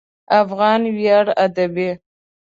[0.41, 1.89] افغان ویاړ ادبي